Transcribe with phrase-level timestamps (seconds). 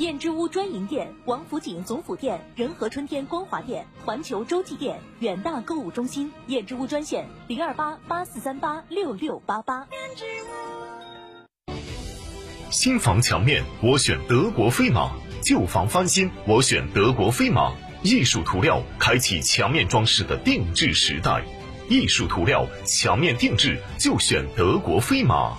[0.00, 6.32] 燕之屋专营店：王府井总府店、仁和春天光华店、环球洲际店、远大购物中心。
[6.46, 9.86] 燕之屋专线：零二八八四三八六六八八。
[12.70, 17.70] 新房墙面我选德国飞马，旧房翻新我选德国飞马。
[18.02, 21.44] 艺术涂料开启墙面装饰的定制时代，
[21.90, 25.58] 艺术涂料墙面定制就选德国飞马。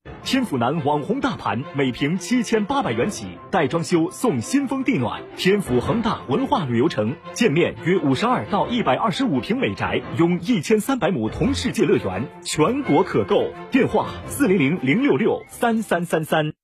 [0.23, 5.21] 天府南网红大盘，每平七千八百元起，带装修送新风地暖。
[5.35, 13.47] 天府恒大文化旅游城，建面约五十二到一百二十五平美宅，拥一千三百亩同世界乐园，全国可购。
[13.71, 14.07] 电话。
[14.27, 16.60] 四零零零六六三三三三。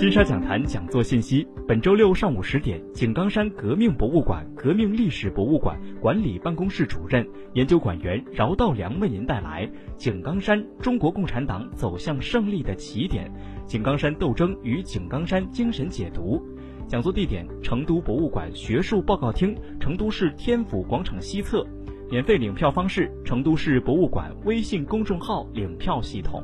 [0.00, 9.66] 金沙讲坛讲座信息：本周六上午十点，井冈山革命博物馆革命历史博物馆管理办公室主任、研究馆员饶道良为您带来
[9.98, 13.30] 《井冈山：中国共产党走向胜利的起点》，
[13.66, 16.42] 井冈山斗争与井冈山精神解读。
[16.88, 21.62] 讲座地点：成都博物馆学术报告厅，成都市天府广场西侧。
[22.10, 26.42] 免费领票方式：成都市博物馆微信公众号领票系统。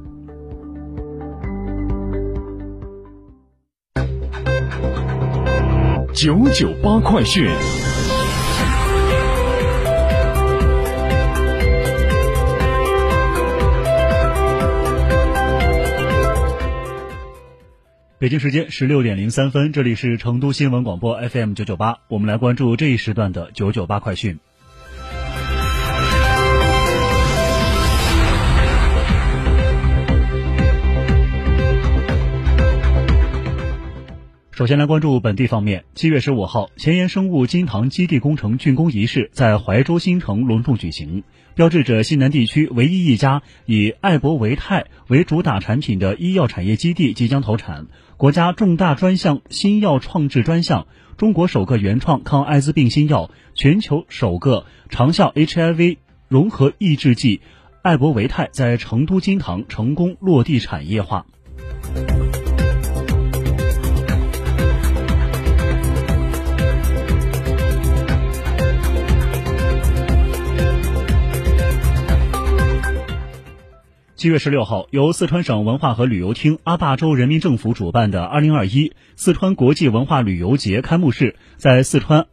[6.17, 7.47] 九九八快讯。
[18.19, 24.39] 北京时间十六点零三分，这里是成都新闻广播 FM 九九八，我们来关注这一时段的九九八快讯。
[34.57, 35.85] 首先来关注本地方面。
[35.95, 41.25] 七月十五号，前沿生物金堂基地工程竣工仪式在怀州新城隆重举行，
[41.55, 47.89] 标志着西南地区唯一一家以艾博维泰为主打产品的医药产业基地即将投产。
[48.17, 50.87] 国家重大专项新药创制专项，
[51.19, 57.43] 中国首个原创抗艾滋病新药，全球首个长效 HIV 融合抑制剂
[57.83, 61.27] 艾博维泰在成都金堂成功落地产业化。
[74.17, 82.27] 七月十六号，由四川省文化和旅游厅、阿坝州人民政府主办的二零二一四川国际文化旅游节开幕式在四川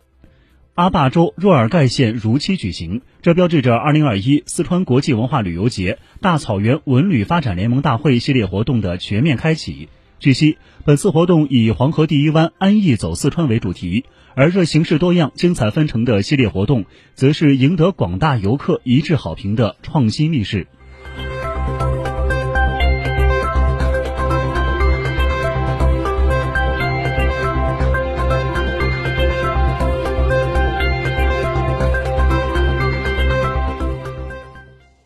[0.75, 3.01] 阿坝州若尔盖县如期举行。
[3.21, 9.89] 这标志着二零二一四川国际文化旅游节大草原文旅发展联盟大会系列活动的全面开启。
[10.21, 14.05] 据悉，本次活动以“黄河第一湾，安逸走四川”为主题，
[14.35, 20.67] 而这形式多样、精彩纷呈的系列活动，则是赢得广大游客一致好评的创新密室。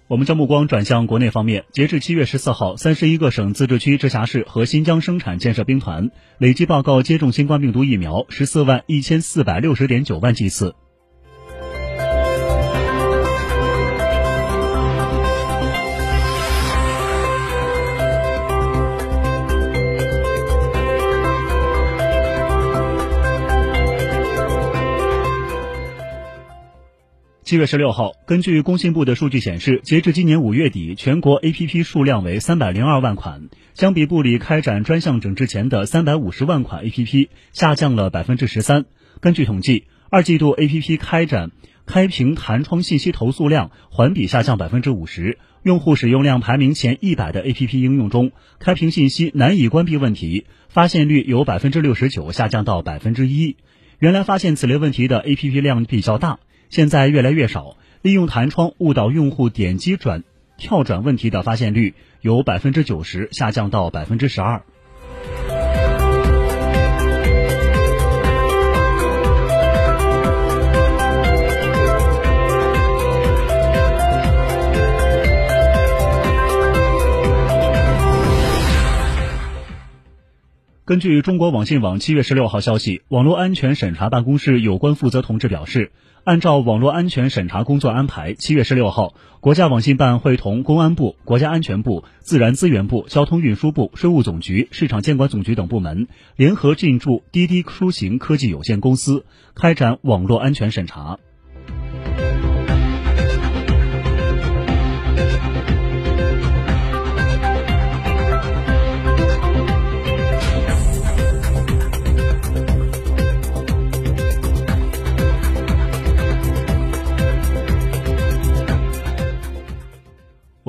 [0.10, 10.76] 我们将目光转向国内方面，截至七月十四号，三十一个省、自治区、直辖市和新疆生产建设兵团累计报告接种新冠病毒疫苗十四万一千四百六十点九万剂次。
[27.48, 38.84] 七月十六号，根据工信部的数据显示，截至今年五月底，全国 APP 数量为三百零二万款，相比部里开展专项整治前的三百五十万款 APP 下降了百分之十三。
[39.22, 41.52] 根据统计，二季度 APP 开展
[41.86, 53.56] 开屏弹窗信息投诉量环比下降百分之五十，用户使用量排名前一百的 APP 应用中，开屏信息难以关闭问题发现率由百分之六十九下降到百分之一。
[54.00, 56.40] 原来发现此类问题的 APP 量比较大。
[56.70, 60.24] 现在越来越少，利用弹窗误导用户点击转
[60.58, 64.64] 跳转问题的发现率由百分之九十下降到百分之十二。
[80.88, 85.92] 根据中国网信网七月十六号消息，网络安全审查办公室有关负责同志表示。
[86.24, 96.08] 按照网络安全审查工作安排，七月十六号，国家网信办会同公安部、国家安全部、自然资源部、交通运输部、税务总局、市场监管总局等部门
[96.38, 99.26] 联合进驻滴滴出行科技有限公司，
[99.56, 101.20] 开展网络安全审查。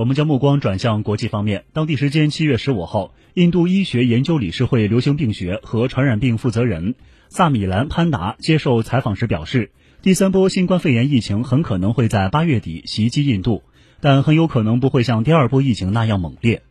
[0.08, 1.64] 我们将目光转向国际方面。
[1.74, 6.94] 当地时间七月十五号，印度医学研究理事会流行病学和传染病负责人
[7.28, 9.70] 萨米兰潘达接受采访时表示，
[10.00, 13.62] 第三波新冠肺炎疫情很可能会在八月底袭击印度，
[14.00, 16.62] 但很有可能不会像第二波疫情那样猛烈。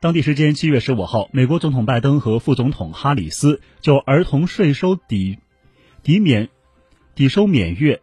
[0.00, 5.38] 当地时间七月十五号，美国总统拜登和副总统哈里斯就儿童税收抵
[6.02, 6.48] 抵免
[7.14, 8.00] 抵收免月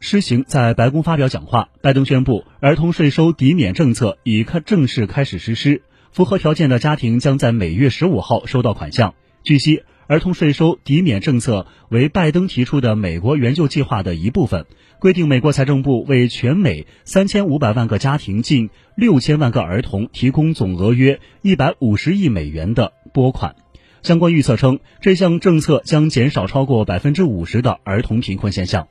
[0.00, 1.70] 施行在白宫发表讲话。
[1.80, 5.80] 拜登宣布，儿童税收抵免政策已开正式开始实施，
[6.12, 9.14] 符合条件的家庭将在每月十五号收到款项。
[9.42, 9.82] 据悉。
[10.10, 14.66] 儿童税收抵免政策为拜登提出的美国援救计划的一部分，
[14.98, 23.54] 规定美国财政部为全美三千五百万个家庭、近六千万个儿童提供总额约一百五十亿美元的拨款。
[24.02, 28.88] 相关预测称，这项政策将减少超过百分之五十的儿童贫困现象。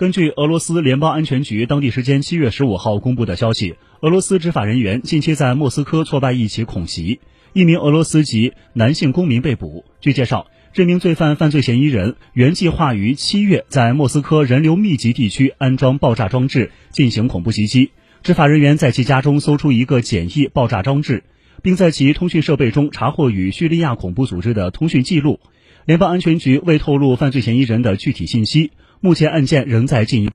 [0.00, 7.20] 根据俄罗斯联邦安全局当地时间七月十五号公布的消息，俄罗斯执法人员近期在莫斯科挫败一起恐袭，
[7.52, 9.84] 一名俄罗斯籍男性公民被捕。
[10.00, 17.90] 据介绍，这名罪犯犯罪嫌疑人原计划于七月在莫斯科人流密集地区安装爆炸装置进行恐怖袭击。
[18.22, 21.24] 执法人员在其家中搜出一个简易爆炸装置，
[21.62, 25.40] 并在其通讯设备中查获与叙利亚恐怖组织的通讯记录。
[25.84, 28.70] 联邦安全局未透露犯罪嫌疑人的具体信息。
[29.02, 30.28] 目前案件仍在进行。